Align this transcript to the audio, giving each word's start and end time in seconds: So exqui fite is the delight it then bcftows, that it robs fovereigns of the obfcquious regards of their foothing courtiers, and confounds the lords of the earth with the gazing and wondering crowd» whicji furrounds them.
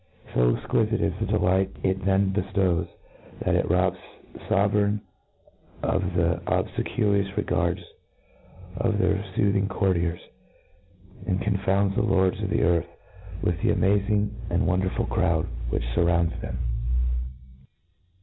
So 0.33 0.55
exqui 0.55 0.79
fite 0.89 0.99
is 0.99 1.13
the 1.19 1.27
delight 1.27 1.69
it 1.83 2.03
then 2.03 2.33
bcftows, 2.33 2.87
that 3.45 3.53
it 3.53 3.69
robs 3.69 3.99
fovereigns 4.49 4.99
of 5.83 6.01
the 6.15 6.41
obfcquious 6.47 7.37
regards 7.37 7.81
of 8.77 8.97
their 8.97 9.23
foothing 9.35 9.67
courtiers, 9.69 10.19
and 11.27 11.39
confounds 11.39 11.93
the 11.95 12.01
lords 12.01 12.41
of 12.41 12.49
the 12.49 12.63
earth 12.63 12.87
with 13.43 13.61
the 13.61 13.75
gazing 13.75 14.35
and 14.49 14.65
wondering 14.65 15.05
crowd» 15.05 15.45
whicji 15.71 15.93
furrounds 15.93 16.41
them. 16.41 16.57